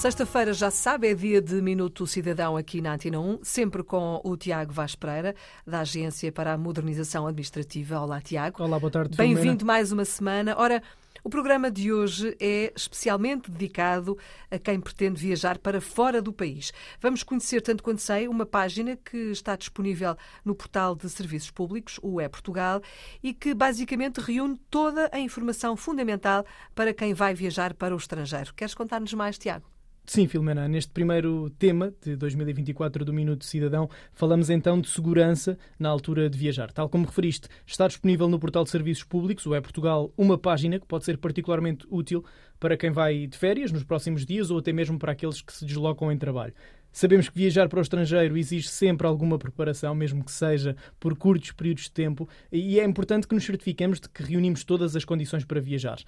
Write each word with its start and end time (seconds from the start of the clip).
Sexta-feira, 0.00 0.54
já 0.54 0.70
se 0.70 0.78
sabe, 0.78 1.08
é 1.08 1.14
dia 1.14 1.42
de 1.42 1.60
Minuto 1.60 2.06
Cidadão 2.06 2.56
aqui 2.56 2.80
na 2.80 2.94
Antena 2.94 3.20
1, 3.20 3.40
sempre 3.42 3.82
com 3.82 4.18
o 4.24 4.34
Tiago 4.34 4.72
Vaz 4.72 4.94
Pereira, 4.94 5.34
da 5.66 5.80
Agência 5.80 6.32
para 6.32 6.54
a 6.54 6.56
Modernização 6.56 7.26
Administrativa. 7.26 8.00
Olá, 8.00 8.18
Tiago. 8.18 8.62
Olá, 8.62 8.78
boa 8.78 8.90
tarde. 8.90 9.14
Bem-vindo 9.14 9.62
mais 9.66 9.92
uma 9.92 10.06
semana. 10.06 10.54
Ora, 10.56 10.82
o 11.22 11.28
programa 11.28 11.70
de 11.70 11.92
hoje 11.92 12.34
é 12.40 12.72
especialmente 12.74 13.50
dedicado 13.50 14.16
a 14.50 14.58
quem 14.58 14.80
pretende 14.80 15.20
viajar 15.20 15.58
para 15.58 15.82
fora 15.82 16.22
do 16.22 16.32
país. 16.32 16.72
Vamos 16.98 17.22
conhecer, 17.22 17.60
tanto 17.60 17.82
quanto 17.82 18.00
sei, 18.00 18.26
uma 18.26 18.46
página 18.46 18.96
que 18.96 19.30
está 19.30 19.54
disponível 19.54 20.16
no 20.42 20.54
portal 20.54 20.96
de 20.96 21.10
serviços 21.10 21.50
públicos, 21.50 22.00
o 22.02 22.22
E-Portugal, 22.22 22.80
e 23.22 23.34
que 23.34 23.52
basicamente 23.52 24.18
reúne 24.18 24.58
toda 24.70 25.10
a 25.12 25.20
informação 25.20 25.76
fundamental 25.76 26.42
para 26.74 26.94
quem 26.94 27.12
vai 27.12 27.34
viajar 27.34 27.74
para 27.74 27.94
o 27.94 27.98
estrangeiro. 27.98 28.54
Queres 28.54 28.74
contar-nos 28.74 29.12
mais, 29.12 29.36
Tiago? 29.36 29.66
Sim, 30.06 30.26
Filomena, 30.26 30.66
neste 30.66 30.90
primeiro 30.90 31.50
tema 31.50 31.94
de 32.02 32.16
2024 32.16 33.04
do 33.04 33.12
Minuto 33.12 33.44
Cidadão, 33.44 33.88
falamos 34.12 34.50
então 34.50 34.80
de 34.80 34.88
segurança 34.88 35.56
na 35.78 35.88
altura 35.88 36.28
de 36.28 36.36
viajar. 36.36 36.72
Tal 36.72 36.88
como 36.88 37.06
referiste, 37.06 37.48
está 37.64 37.86
disponível 37.86 38.28
no 38.28 38.38
portal 38.38 38.64
de 38.64 38.70
serviços 38.70 39.04
públicos, 39.04 39.46
o 39.46 39.54
É 39.54 39.60
Portugal, 39.60 40.12
uma 40.16 40.36
página 40.36 40.80
que 40.80 40.86
pode 40.86 41.04
ser 41.04 41.16
particularmente 41.16 41.86
útil 41.88 42.24
para 42.58 42.76
quem 42.76 42.90
vai 42.90 43.26
de 43.28 43.38
férias 43.38 43.70
nos 43.70 43.84
próximos 43.84 44.26
dias 44.26 44.50
ou 44.50 44.58
até 44.58 44.72
mesmo 44.72 44.98
para 44.98 45.12
aqueles 45.12 45.40
que 45.40 45.52
se 45.52 45.64
deslocam 45.64 46.10
em 46.10 46.18
trabalho. 46.18 46.54
Sabemos 46.92 47.28
que 47.28 47.38
viajar 47.38 47.68
para 47.68 47.78
o 47.78 47.82
estrangeiro 47.82 48.36
exige 48.36 48.68
sempre 48.68 49.06
alguma 49.06 49.38
preparação, 49.38 49.94
mesmo 49.94 50.24
que 50.24 50.32
seja 50.32 50.76
por 50.98 51.16
curtos 51.16 51.52
períodos 51.52 51.84
de 51.84 51.92
tempo, 51.92 52.28
e 52.50 52.80
é 52.80 52.84
importante 52.84 53.28
que 53.28 53.34
nos 53.34 53.44
certifiquemos 53.44 54.00
de 54.00 54.08
que 54.08 54.24
reunimos 54.24 54.64
todas 54.64 54.96
as 54.96 55.04
condições 55.04 55.44
para 55.44 55.60
viajar 55.60 55.98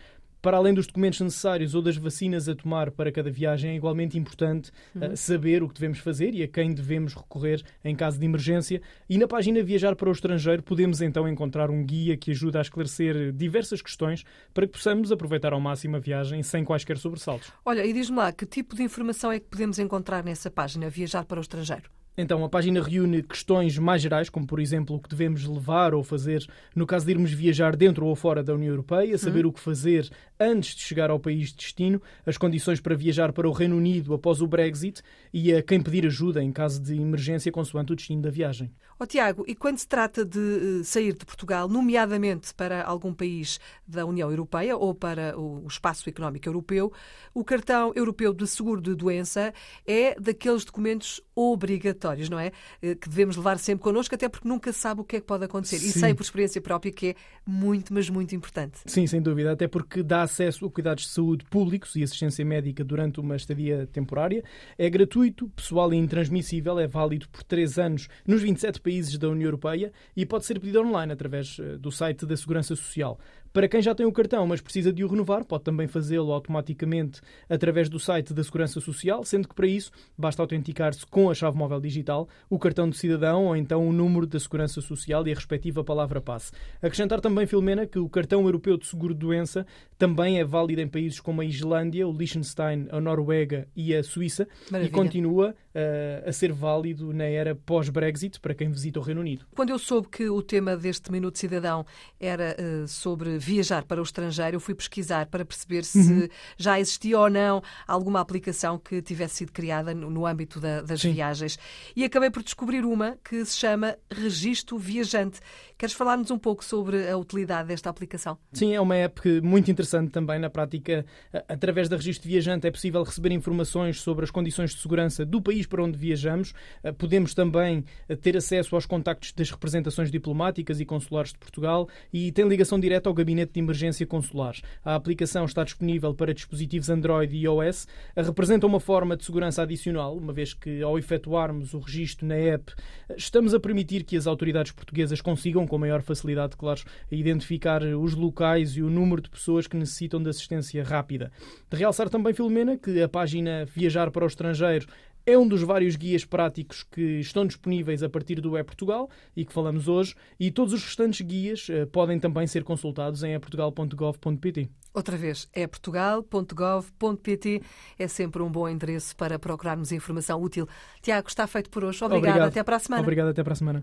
para 0.43 0.57
além 0.57 0.75
dos 0.75 0.89
documentos 0.89 1.21
necessários 1.21 1.75
ou 1.75 1.81
das 1.81 1.97
vacinas 1.97 2.49
a 2.49 2.55
tomar 2.55 2.91
para 2.91 3.13
cada 3.13 3.31
viagem, 3.31 3.71
é 3.71 3.77
igualmente 3.77 4.19
importante 4.19 4.73
uhum. 4.95 5.13
uh, 5.13 5.17
saber 5.17 5.63
o 5.63 5.69
que 5.69 5.75
devemos 5.75 6.01
fazer 6.01 6.35
e 6.35 6.43
a 6.43 6.49
quem 6.49 6.75
devemos 6.75 7.15
recorrer 7.15 7.63
em 7.85 7.95
caso 7.95 8.19
de 8.19 8.27
emergência. 8.27 8.83
E 9.09 9.17
na 9.17 9.29
página 9.29 9.63
Viajar 9.63 9.95
para 9.95 10.09
o 10.09 10.13
Estrangeiro 10.13 10.63
podemos 10.63 11.01
então 11.01 11.29
encontrar 11.29 11.71
um 11.71 11.85
guia 11.85 12.17
que 12.17 12.33
ajuda 12.33 12.59
a 12.59 12.63
esclarecer 12.63 13.33
diversas 13.33 13.81
questões 13.81 14.25
para 14.53 14.67
que 14.67 14.73
possamos 14.73 15.13
aproveitar 15.13 15.53
ao 15.53 15.61
máximo 15.61 15.97
a 15.97 16.01
viagem 16.01 16.43
sem 16.43 16.65
quaisquer 16.65 16.99
sobressaltos. 16.99 17.53
Olha, 17.65 17.87
e 17.87 17.93
diz-me 17.93 18.17
lá, 18.17 18.33
que 18.33 18.45
tipo 18.45 18.75
de 18.75 18.83
informação 18.83 19.31
é 19.31 19.39
que 19.39 19.47
podemos 19.47 19.79
encontrar 19.79 20.25
nessa 20.25 20.51
página 20.51 20.91
Viajar 20.91 21.25
para 21.25 21.39
o 21.39 21.43
Estrangeiro? 21.43 22.02
Então, 22.17 22.45
a 22.45 22.49
página 22.49 22.83
reúne 22.83 23.23
questões 23.23 23.79
mais 23.79 24.03
gerais, 24.03 24.29
como 24.29 24.47
por 24.47 24.61
exemplo 24.61 24.97
o 24.97 25.01
que 25.01 25.09
devemos 25.09 25.45
levar 25.47 25.95
ou 25.95 26.05
fazer 26.05 26.47
no 26.77 26.87
caso 26.87 27.07
de 27.07 27.13
irmos 27.13 27.33
viajar 27.33 27.75
dentro 27.75 28.05
ou 28.05 28.15
fora 28.15 28.43
da 28.43 28.55
União 28.55 28.71
Europeia, 28.71 29.17
saber 29.17 29.45
uhum. 29.45 29.51
o 29.51 29.53
que 29.53 29.61
fazer 29.61 30.11
antes 30.39 30.75
de 30.75 30.83
chegar 30.83 31.11
ao 31.11 31.19
país 31.19 31.49
de 31.49 31.57
destino, 31.57 32.03
as 32.27 32.37
condições 32.37 32.81
para 32.81 32.95
viajar 32.95 33.33
para 33.33 33.49
o 33.49 33.53
Reino 33.53 33.77
Unido 33.77 34.13
após 34.13 34.43
o 34.43 34.47
Brexit 34.47 35.01
e 35.33 35.55
a 35.55 35.63
quem 35.63 35.81
pedir 35.81 36.05
ajuda 36.07 36.43
em 36.43 36.53
caso 36.53 36.83
de 36.83 37.01
emergência 37.01 37.51
consoante 37.51 37.93
o 37.93 37.97
destino 37.97 38.21
da 38.21 38.31
viagem. 38.31 38.71
Oh, 38.99 39.07
Tiago, 39.07 39.45
e 39.49 39.55
quando 39.55 39.79
se 39.79 39.89
trata 39.89 40.25
de 40.25 40.39
eh, 40.39 40.85
sair 40.85 41.13
de 41.15 41.25
Portugal, 41.25 41.69
nomeadamente 41.69 42.55
para 42.55 42.85
algum 42.85 43.13
país 43.13 43.59
da 43.85 44.07
União 44.07 44.31
Europeia 44.31 44.77
ou 44.77 44.95
para 44.95 45.37
o 45.37 45.67
Espaço 45.67 46.09
Económico 46.09 46.49
Europeu, 46.49 46.93
o 47.35 47.43
cartão 47.43 47.93
europeu 47.97 48.33
de 48.33 48.47
seguro 48.47 48.81
de 48.81 48.95
doença 48.95 49.53
é 49.85 50.15
daqueles 50.21 50.65
documentos 50.65 51.21
obrigatórios, 51.35 52.02
não 52.31 52.39
é? 52.39 52.53
Eh, 52.81 52.95
que 52.95 53.09
devemos 53.09 53.37
levar 53.37 53.59
sempre 53.59 53.83
connosco, 53.83 54.15
até 54.15 54.29
porque 54.29 54.49
nunca 54.49 54.73
sabe 54.73 55.01
o 55.01 55.05
que 55.05 55.17
é 55.17 55.21
que 55.21 55.27
pode 55.27 55.45
acontecer. 55.45 55.79
Sim. 55.79 55.89
E 55.89 55.93
sei 55.93 56.15
por 56.15 56.23
experiência 56.23 56.61
própria 56.61 56.93
que 56.93 57.09
é 57.09 57.15
muito, 57.47 57.93
mas 57.93 58.09
muito 58.09 58.35
importante. 58.35 58.79
Sim, 58.87 59.07
sem 59.07 59.21
dúvida, 59.21 59.53
até 59.53 59.69
porque 59.69 60.03
dá 60.03 60.23
acesso 60.23 60.67
a 60.67 60.71
cuidados 60.71 61.05
de 61.05 61.11
saúde 61.11 61.45
públicos 61.47 61.97
e 61.97 62.03
assistência 62.03 62.45
médica 62.45 62.85
durante 62.85 63.21
uma 63.21 63.37
estadia 63.37 63.89
temporária. 63.93 64.43
É 64.79 64.89
gratuito, 64.89 65.49
pessoal 65.51 65.93
e 65.93 65.97
intransmissível, 65.97 66.79
é 66.79 66.87
válido 66.87 67.29
por 67.29 67.43
três 67.43 67.79
anos 67.79 68.09
nos 68.27 68.43
27 68.43 68.81
países 68.81 68.93
países 68.93 69.19
da 69.19 69.29
União 69.29 69.47
Europeia 69.47 69.93
e 70.17 70.25
pode 70.25 70.45
ser 70.45 70.61
pedido 70.61 70.81
online 70.81 71.13
através 71.13 71.59
eh, 71.59 71.77
do 71.79 71.91
site 71.91 72.27
da 72.27 72.37
Segurança 72.37 72.77
Social. 72.77 73.19
Para 73.53 73.69
quem 73.69 73.83
já 73.83 73.95
tem 73.95 74.07
o 74.07 74.13
cartão, 74.13 74.47
mas 74.47 74.61
precisa 74.61 74.93
de 74.93 75.05
o 75.05 75.09
renovar, 75.09 75.45
pode 75.45 75.65
também 75.65 75.87
fazê-lo 75.87 76.33
automaticamente 76.33 77.21
através 77.49 77.89
do 77.89 77.99
site 77.99 78.33
da 78.33 78.43
Segurança 78.43 78.81
Social, 78.81 79.25
sendo 79.25 79.47
que 79.47 79.55
para 79.55 79.67
isso 79.67 79.91
basta 80.17 80.43
autenticar-se 80.43 81.05
com 81.07 81.29
a 81.29 81.35
chave 81.35 81.57
móvel 81.57 81.81
digital, 81.81 82.29
o 82.49 82.59
cartão 82.59 82.89
do 82.89 82.97
cidadão 82.97 83.47
ou 83.47 83.57
então 83.57 83.87
o 83.87 83.93
número 83.93 84.27
da 84.27 84.41
Segurança 84.41 84.81
Social 84.81 85.27
e 85.27 85.33
a 85.33 85.35
respectiva 85.35 85.85
palavra 85.85 86.21
passe. 86.21 86.53
Acrescentar 86.81 87.21
também, 87.21 87.47
Filomena, 87.47 87.87
que 87.87 87.99
o 87.99 88.09
cartão 88.09 88.43
europeu 88.45 88.79
de 88.79 88.87
seguro-doença 88.87 89.67
também 89.99 90.41
é 90.41 90.45
válido 90.45 90.81
em 90.81 90.89
países 90.89 91.21
como 91.21 91.43
a 91.43 91.45
Islândia, 91.45 92.09
o 92.09 92.13
Liechtenstein, 92.13 92.89
a 92.91 93.01
Noruega 93.01 93.69
e 93.77 93.95
a 93.95 94.03
Suíça 94.03 94.49
Maravilha. 94.71 94.89
e 94.89 94.93
continua 94.93 95.55
uh, 95.75 96.29
a 96.29 96.33
ser 96.33 96.53
válido 96.53 97.13
na 97.13 97.25
era 97.25 97.55
pós-Brexit 97.55 98.41
para 98.41 98.55
quem 98.55 98.71
visita 98.71 98.99
o 98.99 99.03
Reino 99.03 99.21
Unido. 99.21 99.47
Quando 99.55 99.71
eu 99.71 99.79
soube 99.79 100.09
que 100.09 100.29
o 100.29 100.43
tema 100.43 100.77
deste 100.77 101.13
Minuto 101.13 101.39
Cidadão 101.39 101.85
era 102.19 102.57
uh, 102.59 102.89
sobre 102.89 103.39
viajar 103.43 103.85
para 103.85 104.01
o 104.01 104.05
estrangeiro, 104.05 104.57
eu 104.57 104.61
fui 104.61 104.75
pesquisar 104.75 105.27
para 105.27 105.45
perceber 105.45 105.85
se 105.85 105.99
uhum. 105.99 106.29
já 106.57 106.79
existia 106.79 107.19
ou 107.19 107.29
não 107.29 107.63
alguma 107.87 108.21
aplicação 108.21 108.79
que 108.79 109.03
tivesse 109.03 109.37
sido 109.37 109.53
criada 109.53 109.93
no, 109.95 110.11
no 110.11 110.27
âmbito 110.27 110.61
da, 110.61 110.81
das 110.81 111.01
Sim. 111.01 111.13
viagens. 111.13 111.59
E 111.97 112.05
acabei 112.05 112.31
por 112.31 112.43
descobrir 112.43 112.85
uma 112.85 113.19
que 113.25 113.45
se 113.45 113.59
chama 113.59 113.97
Registro 114.11 114.79
Viajante. 114.79 115.41
Queres 115.77 115.95
falar-nos 115.95 116.31
um 116.31 116.39
pouco 116.39 116.65
sobre 116.65 117.11
a 117.11 117.17
utilidade 117.17 117.69
desta 117.69 117.91
aplicação? 117.91 118.39
Sim, 118.53 118.73
é 118.73 118.81
uma 118.81 118.95
app 118.95 119.41
muito 119.41 119.71
interessante 119.71 120.11
também. 120.11 120.39
Na 120.39 120.49
prática, 120.49 121.05
através 121.49 121.89
da 121.89 121.97
Registro 121.97 122.29
Viajante 122.29 122.67
é 122.67 122.71
possível 122.71 123.03
receber 123.03 123.33
informações 123.33 124.01
sobre 124.01 124.25
as 124.25 124.31
condições 124.31 124.71
de 124.71 124.81
segurança 124.81 125.27
do 125.27 125.43
país 125.43 125.67
para 125.67 125.83
onde 125.83 125.99
viajamos. 125.99 126.55
Podemos 126.99 127.35
também 127.35 127.85
ter 128.21 128.37
acesso 128.37 128.77
aos 128.77 128.87
contactos 128.87 129.33
das 129.33 129.51
representações 129.51 130.11
diplomáticas 130.11 130.81
e 130.81 130.85
consulares 130.85 131.33
de 131.33 131.39
Portugal 131.39 131.89
e 132.13 132.31
tem 132.31 132.47
ligação 132.47 132.79
direta 132.79 133.09
ao 133.09 133.15
gabinete 133.15 133.32
gabinete 133.33 133.53
de 133.55 133.61
emergência 133.61 134.07
consular. 134.07 134.55
A 134.85 134.95
aplicação 134.95 135.45
está 135.45 135.65
disponível 135.65 136.15
para 136.15 136.35
dispositivos 136.35 136.91
Android 136.91 137.35
e 137.35 137.45
iOS. 137.45 137.89
Representa 138.17 138.67
uma 138.67 138.79
forma 138.79 139.17
de 139.17 139.25
segurança 139.25 139.63
adicional, 139.63 140.17
uma 140.17 140.33
vez 140.33 140.53
que, 140.53 140.83
ao 140.83 140.99
efetuarmos 140.99 141.73
o 141.75 141.79
registro 141.79 142.27
na 142.27 142.35
app, 142.35 142.73
estamos 143.17 143.55
a 143.55 143.61
permitir 143.61 144.05
que 144.05 144.17
as 144.17 144.27
autoridades 144.27 144.73
portuguesas 144.73 145.21
consigam, 145.21 145.67
com 145.67 145.79
maior 145.79 146.03
facilidade, 146.03 146.57
claro, 146.57 146.83
identificar 147.11 147.83
os 147.83 148.15
locais 148.15 148.77
e 148.77 148.83
o 148.83 148.91
número 148.91 149.23
de 149.23 149.31
pessoas 149.31 149.67
que 149.67 149.77
necessitam 149.77 150.23
de 150.23 150.29
assistência 150.29 150.85
rápida. 150.85 151.33
De 151.71 151.77
realçar 151.77 152.09
também, 152.09 152.35
Filomena, 152.35 152.77
que 152.77 153.03
a 153.03 153.09
página 153.09 153.65
Viajar 153.65 154.11
para 154.11 154.25
o 154.25 154.27
Estrangeiro 154.27 154.87
é 155.25 155.39
um 155.39 155.47
dos 155.47 155.63
vários 155.63 155.95
guias 155.97 156.25
práticos 156.25 156.83
que 156.83 157.21
estão 157.21 157.47
disponíveis 157.47 158.03
a 158.03 158.09
partir 158.09 158.41
do 158.41 158.59
E-Portugal 158.59 159.09
e 159.37 159.45
que 159.45 159.53
falamos 159.53 159.87
hoje, 159.89 160.15
e 160.39 160.51
todos 160.51 160.73
os 160.75 160.85
restantes 160.85 161.25
guias 161.27 161.69
uh, 161.69 161.87
podem 161.87 162.19
também 162.19 162.47
ser 162.47 162.65
consultados 162.65 163.23
em 163.23 163.35
eportugal.gov.pt. 163.35 164.69
Outra 164.95 165.17
vez, 165.17 165.49
eportugal.gov.pt 165.55 167.63
é 167.99 168.07
sempre 168.07 168.43
um 168.43 168.51
bom 168.51 168.69
endereço 168.69 169.17
para 169.17 169.39
procurarmos 169.39 169.91
informação 169.91 170.39
útil. 170.41 170.69
Tiago, 171.01 171.29
está 171.29 171.47
feito 171.47 171.71
por 171.71 171.83
hoje. 171.83 172.05
Obrigada. 172.05 172.31
Obrigado. 172.31 172.51
Até 172.51 172.63
para 172.63 172.77
a 172.77 172.79
semana. 172.79 173.03
Obrigado. 173.03 173.29
Até 173.29 173.43
para 173.43 173.55
a 173.55 173.57
semana. 173.57 173.81